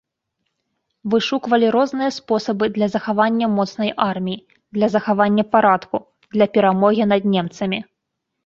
Вышуквалі 1.13 1.67
розныя 1.75 2.09
спосабы 2.15 2.65
для 2.77 2.87
захавання 2.95 3.47
моцнай 3.59 3.89
арміі, 4.09 4.41
для 4.79 4.87
захавання 4.97 5.43
парадку, 5.53 5.97
для 6.37 6.45
перамогі 6.57 7.03
над 7.13 7.23
немцамі. 7.37 7.79